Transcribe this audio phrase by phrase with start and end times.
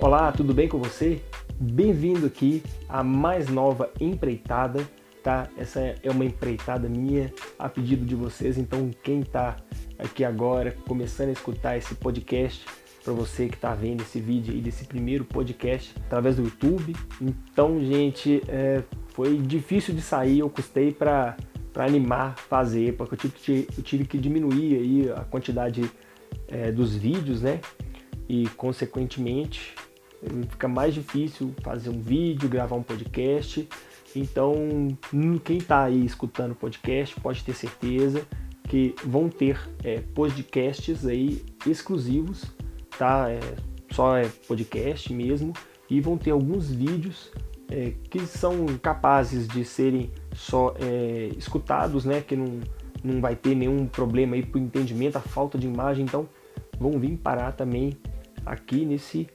[0.00, 1.20] Olá, tudo bem com você?
[1.58, 4.88] Bem-vindo aqui à mais nova empreitada,
[5.24, 5.48] tá?
[5.58, 9.56] Essa é uma empreitada minha a pedido de vocês, então quem está
[9.98, 12.64] aqui agora começando a escutar esse podcast,
[13.02, 16.94] para você que está vendo esse vídeo e desse primeiro podcast através do YouTube.
[17.20, 21.36] Então, gente, é, foi difícil de sair, eu custei para
[21.74, 25.90] animar fazer, porque eu tive, que, eu tive que diminuir aí a quantidade
[26.46, 27.60] é, dos vídeos, né?
[28.28, 29.74] E consequentemente
[30.50, 33.68] fica mais difícil fazer um vídeo, gravar um podcast.
[34.14, 34.54] Então,
[35.44, 38.26] quem está aí escutando o podcast pode ter certeza
[38.68, 42.44] que vão ter é, podcasts aí exclusivos,
[42.98, 43.30] tá?
[43.30, 43.40] É,
[43.90, 45.52] só é podcast mesmo
[45.88, 47.30] e vão ter alguns vídeos
[47.70, 52.20] é, que são capazes de serem só é, escutados, né?
[52.20, 52.60] Que não,
[53.02, 56.28] não vai ter nenhum problema aí para o entendimento, a falta de imagem, então
[56.78, 57.96] vão vir parar também
[58.44, 59.26] aqui nesse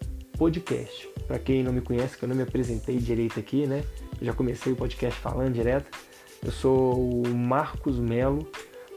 [0.44, 1.10] podcast.
[1.26, 3.82] Para quem não me conhece, que eu não me apresentei direito aqui, né?
[4.20, 5.98] Eu já comecei o podcast falando direto.
[6.44, 8.46] Eu sou o Marcos Melo,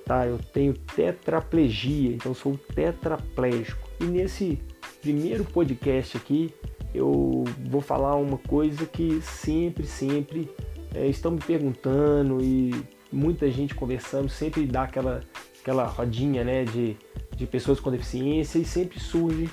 [0.04, 0.26] tá?
[0.26, 3.88] Eu tenho tetraplegia, então sou tetraplégico.
[4.00, 4.58] E nesse
[5.00, 6.52] primeiro podcast aqui,
[6.92, 10.50] eu vou falar uma coisa que sempre, sempre
[10.92, 12.74] é, estão me perguntando e
[13.12, 15.20] muita gente conversando, sempre dá aquela,
[15.60, 16.96] aquela rodinha né, de,
[17.36, 19.48] de pessoas com deficiência e sempre surge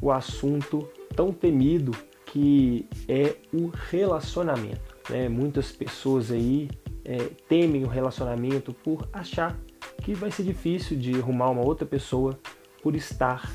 [0.00, 1.92] o assunto tão temido
[2.26, 4.96] que é o relacionamento.
[5.08, 5.28] Né?
[5.28, 6.68] Muitas pessoas aí
[7.04, 7.16] é,
[7.48, 9.58] temem o relacionamento por achar
[10.02, 12.38] que vai ser difícil de arrumar uma outra pessoa
[12.82, 13.50] por estar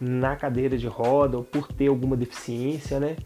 [0.00, 3.16] na cadeira de roda ou por ter alguma deficiência, né?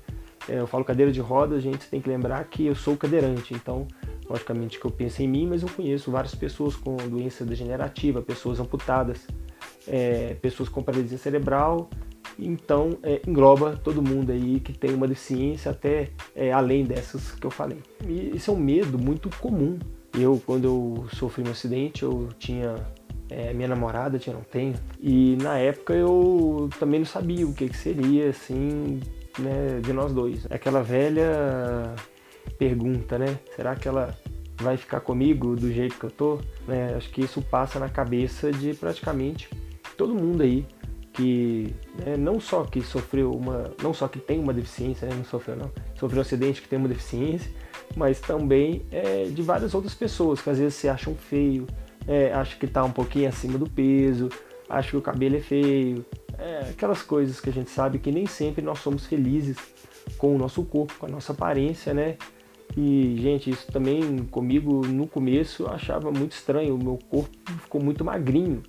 [0.49, 3.55] É, eu falo cadeira de roda, a gente tem que lembrar que eu sou cadeirante,
[3.55, 3.87] então
[4.29, 8.61] logicamente que eu penso em mim, mas eu conheço várias pessoas com doença degenerativa, pessoas
[8.61, 9.27] amputadas,
[9.87, 11.89] é, pessoas com paralisia cerebral
[12.39, 17.47] então é, engloba todo mundo aí que tem uma deficiência até é, além dessas que
[17.47, 17.79] eu falei.
[18.07, 19.79] E isso é um medo muito comum.
[20.13, 22.75] Eu, quando eu sofri um acidente, eu tinha
[23.29, 27.69] é, minha namorada, tinha não tenho, e na época eu também não sabia o que,
[27.69, 29.01] que seria assim,
[29.39, 30.47] né, de nós dois.
[30.51, 31.95] Aquela velha
[32.59, 33.39] pergunta, né?
[33.55, 34.17] Será que ela
[34.59, 36.39] vai ficar comigo do jeito que eu tô?
[36.67, 39.49] Né, acho que isso passa na cabeça de praticamente
[39.97, 40.65] todo mundo aí
[41.17, 45.25] que né, não só que sofreu uma, não só que tem uma deficiência, né, não
[45.25, 47.51] sofreu não, sofreu um acidente que tem uma deficiência,
[47.97, 51.67] mas também é, de várias outras pessoas que às vezes se acham feio,
[52.07, 54.29] é, acham que está um pouquinho acima do peso,
[54.69, 56.05] acham que o cabelo é feio,
[56.39, 59.57] é, aquelas coisas que a gente sabe que nem sempre nós somos felizes
[60.19, 62.17] com o nosso corpo, com a nossa aparência, né?
[62.77, 67.31] E, gente, isso também comigo no começo eu achava muito estranho, o meu corpo
[67.63, 68.63] ficou muito magrinho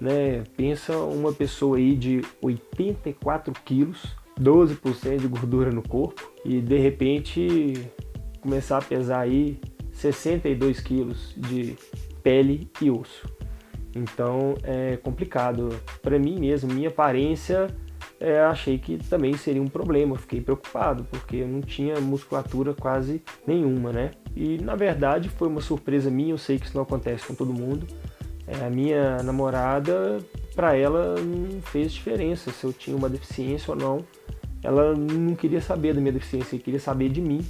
[0.00, 0.44] né?
[0.56, 7.90] Pensa uma pessoa aí de 84 quilos, 12% de gordura no corpo e de repente
[8.40, 9.58] começar a pesar aí
[9.92, 11.76] 62 quilos de
[12.22, 13.26] pele e osso.
[13.94, 15.70] Então é complicado.
[16.00, 17.66] Para mim mesmo, minha aparência,
[18.20, 20.16] é, achei que também seria um problema.
[20.16, 24.10] Fiquei preocupado porque eu não tinha musculatura quase nenhuma, né?
[24.34, 26.32] E na verdade foi uma surpresa minha.
[26.32, 27.86] Eu sei que isso não acontece com todo mundo.
[28.46, 30.18] É, a minha namorada,
[30.54, 34.04] para ela não fez diferença se eu tinha uma deficiência ou não.
[34.62, 37.46] Ela não queria saber da minha deficiência, queria saber de mim,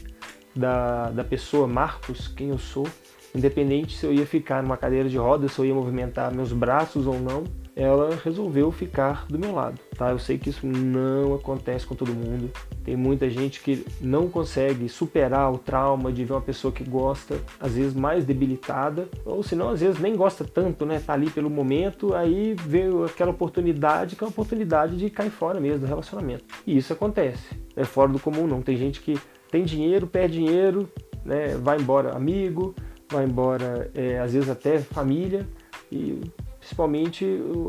[0.55, 2.87] da, da pessoa Marcos, quem eu sou,
[3.35, 7.07] independente se eu ia ficar numa cadeira de rodas, se eu ia movimentar meus braços
[7.07, 7.45] ou não
[7.79, 10.11] ela resolveu ficar do meu lado, tá?
[10.11, 12.51] Eu sei que isso não acontece com todo mundo.
[12.83, 17.41] Tem muita gente que não consegue superar o trauma de ver uma pessoa que gosta,
[17.61, 20.99] às vezes mais debilitada, ou se não, às vezes nem gosta tanto, né?
[20.99, 25.61] Tá ali pelo momento, aí veio aquela oportunidade que é uma oportunidade de cair fora
[25.61, 26.45] mesmo do relacionamento.
[26.67, 27.45] E isso acontece.
[27.77, 28.61] É fora do comum não.
[28.61, 29.17] Tem gente que
[29.53, 30.91] tem dinheiro, perde dinheiro,
[31.25, 31.57] né?
[31.63, 32.75] Vai embora amigo,
[33.09, 35.47] vai embora é, às vezes até família
[35.93, 36.21] e
[36.69, 37.25] principalmente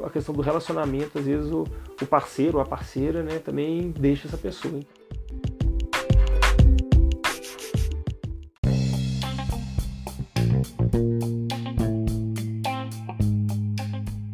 [0.06, 1.66] a questão do relacionamento, às vezes o,
[2.02, 4.81] o parceiro ou a parceira né, também deixa essa pessoa.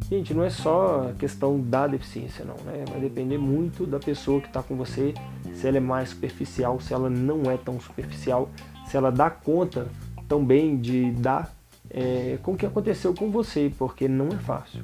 [0.10, 2.86] Gente, não é só a questão da deficiência, não, né?
[2.90, 5.14] Vai depender muito da pessoa que está com você,
[5.54, 8.50] se ela é mais superficial, se ela não é tão superficial,
[8.88, 9.88] se ela dá conta
[10.28, 11.55] também de dar
[11.98, 14.84] é, com o que aconteceu com você, porque não é fácil.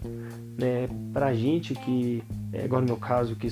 [0.57, 0.87] Né?
[1.11, 2.23] Para gente que,
[2.53, 3.51] é, agora no meu caso, que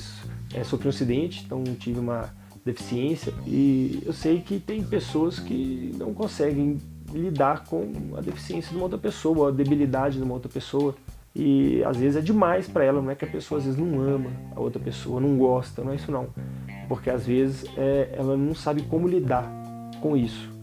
[0.54, 2.34] é, sofri um acidente, então tive uma
[2.66, 6.78] deficiência, e eu sei que tem pessoas que não conseguem
[7.12, 10.96] lidar com a deficiência de uma outra pessoa, a debilidade de uma outra pessoa.
[11.36, 14.00] E às vezes é demais para ela, não é que a pessoa às vezes não
[14.00, 16.28] ama a outra pessoa, não gosta, não é isso não.
[16.88, 19.46] porque às vezes é, ela não sabe como lidar
[20.02, 20.59] com isso.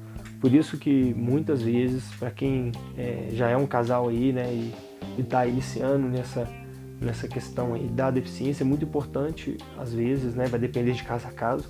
[0.47, 4.73] Por isso que muitas vezes, para quem é, já é um casal aí, né, e
[5.21, 6.49] está iniciando nessa,
[7.01, 11.27] nessa questão aí da deficiência, é muito importante, às vezes, né, vai depender de caso
[11.27, 11.69] a caso,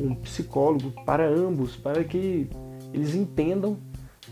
[0.00, 2.48] um psicólogo para ambos, para que
[2.94, 3.76] eles entendam,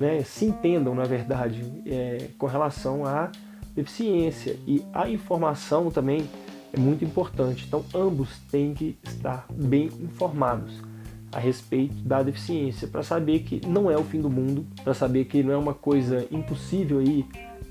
[0.01, 3.31] né, se entendam, na verdade, é, com relação à
[3.75, 4.57] deficiência.
[4.67, 6.25] E a informação também
[6.73, 7.67] é muito importante.
[7.69, 10.92] Então, ambos têm que estar bem informados
[11.33, 15.25] a respeito da deficiência, para saber que não é o fim do mundo, para saber
[15.25, 17.25] que não é uma coisa impossível aí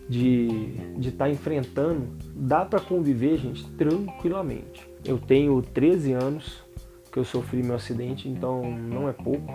[0.10, 4.90] de estar tá enfrentando, dá para conviver, gente, tranquilamente.
[5.06, 6.64] Eu tenho 13 anos
[7.12, 9.54] que eu sofri meu acidente, então não é pouco.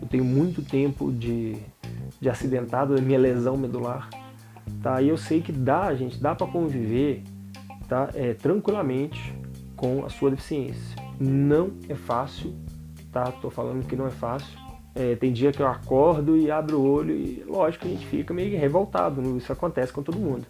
[0.00, 1.56] Eu tenho muito tempo de,
[2.20, 4.08] de acidentado, minha lesão medular.
[4.82, 5.00] Tá?
[5.00, 7.22] E eu sei que dá, gente, dá para conviver
[7.88, 8.08] tá?
[8.14, 9.34] É, tranquilamente
[9.76, 10.96] com a sua deficiência.
[11.20, 12.54] Não é fácil,
[13.12, 13.30] tá?
[13.30, 14.58] Tô falando que não é fácil.
[14.94, 18.34] É, tem dia que eu acordo e abro o olho e lógico a gente fica
[18.34, 20.46] meio revoltado, isso acontece com todo mundo.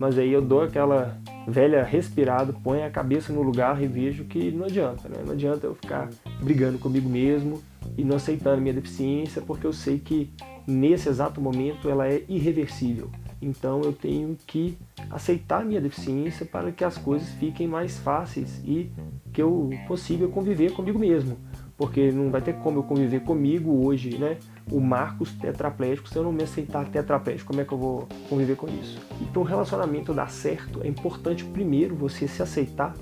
[0.00, 1.16] Mas aí eu dou aquela
[1.46, 5.22] velha respirada, ponho a cabeça no lugar e vejo que não adianta, né?
[5.24, 6.08] Não adianta eu ficar
[6.42, 7.62] brigando comigo mesmo
[7.96, 10.28] e não aceitando minha deficiência, porque eu sei que
[10.66, 13.08] nesse exato momento ela é irreversível.
[13.40, 14.76] Então eu tenho que
[15.08, 18.90] aceitar minha deficiência para que as coisas fiquem mais fáceis e
[19.32, 21.38] que eu consiga conviver comigo mesmo
[21.78, 24.36] porque não vai ter como eu conviver comigo hoje, né?
[24.70, 28.56] O Marcos tetraplégico, se eu não me aceitar tetraplégico, como é que eu vou conviver
[28.56, 28.98] com isso?
[29.22, 32.94] Então, o relacionamento dar certo é importante primeiro você se aceitar,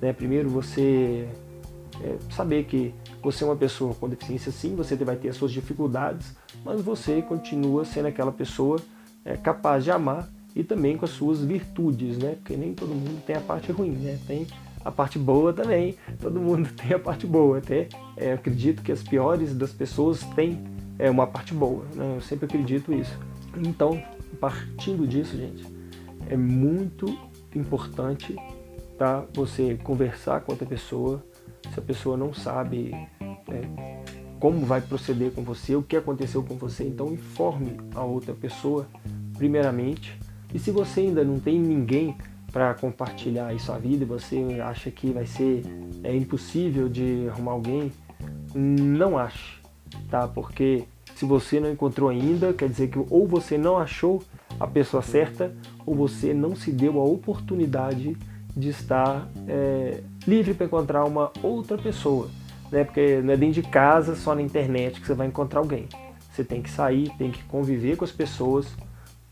[0.00, 0.14] né?
[0.14, 1.28] Primeiro você
[2.02, 5.52] é, saber que você é uma pessoa com deficiência, sim, você vai ter as suas
[5.52, 6.34] dificuldades,
[6.64, 8.80] mas você continua sendo aquela pessoa
[9.26, 12.36] é, capaz de amar e também com as suas virtudes, né?
[12.36, 14.18] Porque nem todo mundo tem a parte ruim, né?
[14.26, 14.46] Tem
[14.86, 15.96] a parte boa também.
[16.20, 17.58] Todo mundo tem a parte boa.
[17.58, 20.64] Até é, acredito que as piores das pessoas têm
[20.96, 21.84] é, uma parte boa.
[21.94, 22.14] Né?
[22.16, 23.18] Eu sempre acredito isso.
[23.56, 24.00] Então,
[24.40, 25.66] partindo disso, gente,
[26.30, 27.18] é muito
[27.54, 28.36] importante
[28.96, 31.20] tá, você conversar com outra pessoa.
[31.74, 33.96] Se a pessoa não sabe é,
[34.38, 38.86] como vai proceder com você, o que aconteceu com você, então informe a outra pessoa
[39.36, 40.16] primeiramente.
[40.54, 42.16] E se você ainda não tem ninguém
[42.56, 45.62] para compartilhar aí sua vida e você acha que vai ser
[46.02, 47.92] é impossível de arrumar alguém,
[48.54, 49.60] não ache,
[50.08, 50.26] tá?
[50.26, 54.22] Porque se você não encontrou ainda, quer dizer que ou você não achou
[54.58, 55.54] a pessoa certa
[55.84, 58.16] ou você não se deu a oportunidade
[58.56, 62.30] de estar é, livre para encontrar uma outra pessoa,
[62.72, 62.84] né?
[62.84, 65.90] Porque não é dentro de casa, só na internet que você vai encontrar alguém.
[66.32, 68.66] Você tem que sair, tem que conviver com as pessoas,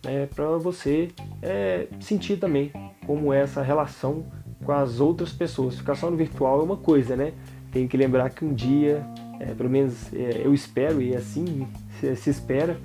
[0.05, 0.27] né?
[0.27, 1.09] Para você
[1.41, 2.71] é, sentir também
[3.07, 4.25] como é essa relação
[4.65, 5.77] com as outras pessoas.
[5.77, 7.33] Ficar só no virtual é uma coisa, né?
[7.71, 9.05] Tem que lembrar que um dia,
[9.41, 11.67] é, pelo menos é, eu espero e assim
[12.01, 12.79] se, se espera,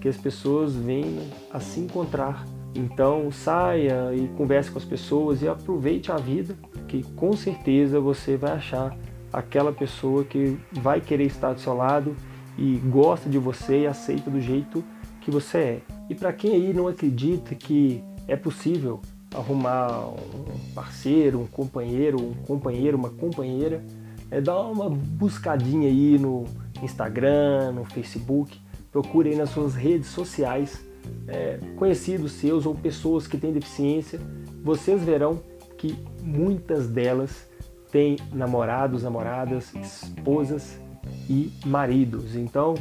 [0.00, 2.44] que as pessoas venham a se encontrar.
[2.74, 6.54] Então saia e converse com as pessoas e aproveite a vida,
[6.86, 8.96] que com certeza você vai achar
[9.32, 12.14] aquela pessoa que vai querer estar do seu lado
[12.56, 14.84] e gosta de você e aceita do jeito
[15.20, 15.80] que você é.
[16.08, 19.00] E para quem aí não acredita que é possível
[19.36, 23.84] arrumar um parceiro, um companheiro, um companheiro, uma companheira,
[24.30, 26.44] é dar uma buscadinha aí no
[26.82, 28.58] Instagram, no Facebook,
[28.90, 30.84] procure aí nas suas redes sociais
[31.28, 34.20] é, conhecidos seus ou pessoas que têm deficiência,
[34.62, 35.40] vocês verão
[35.78, 37.48] que muitas delas
[37.90, 40.80] têm namorados, namoradas, esposas
[41.28, 42.34] e maridos.
[42.34, 42.74] Então,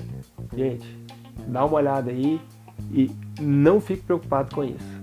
[0.56, 0.98] gente,
[1.48, 2.40] dá uma olhada aí
[2.92, 4.95] e não fique preocupado com isso.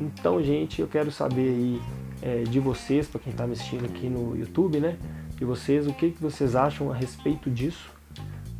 [0.00, 1.80] Então, gente, eu quero saber aí
[2.20, 4.98] é, de vocês, para quem está me assistindo aqui no YouTube, né?
[5.36, 7.90] De vocês, o que, que vocês acham a respeito disso,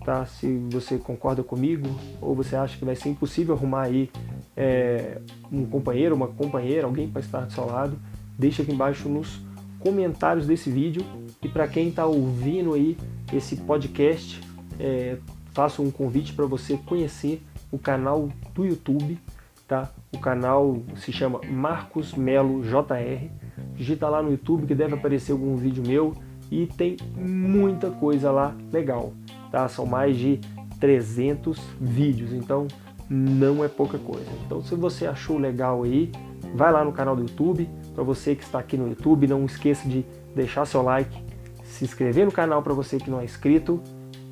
[0.05, 0.25] tá?
[0.25, 1.88] Se você concorda comigo
[2.21, 4.11] ou você acha que vai ser impossível arrumar aí
[4.57, 5.21] é,
[5.52, 7.99] um companheiro, uma companheira, alguém para estar do seu lado,
[8.38, 9.40] deixa aqui embaixo nos
[9.78, 11.05] comentários desse vídeo.
[11.43, 12.97] E para quem está ouvindo aí
[13.33, 14.40] esse podcast,
[14.81, 15.19] é,
[15.52, 19.19] faço um convite para você conhecer o canal do YouTube
[19.66, 19.90] tá?
[20.16, 23.28] O canal se chama Marcos Melo JR.
[23.75, 26.14] Digita lá no YouTube que deve aparecer algum vídeo meu
[26.50, 29.12] e tem muita coisa lá legal,
[29.52, 29.68] tá?
[29.68, 30.40] São mais de
[30.80, 32.66] 300 vídeos, então
[33.11, 34.30] não é pouca coisa.
[34.46, 36.11] Então se você achou legal aí,
[36.54, 37.68] vai lá no canal do YouTube.
[37.94, 40.04] Para você que está aqui no YouTube, não esqueça de
[40.35, 41.23] deixar seu like,
[41.62, 43.82] se inscrever no canal para você que não é inscrito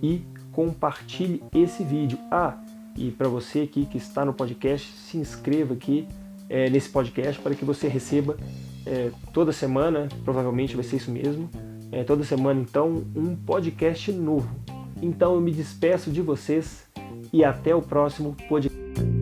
[0.03, 2.19] e compartilhe esse vídeo.
[2.31, 2.57] Ah,
[2.97, 6.07] e para você aqui que está no podcast, se inscreva aqui
[6.49, 8.37] é, nesse podcast para que você receba
[8.87, 11.49] é, toda semana, provavelmente vai ser isso mesmo,
[11.93, 14.49] É, toda semana, então, um podcast novo.
[15.01, 16.85] Então eu me despeço de vocês
[17.33, 19.14] e até o próximo podcast.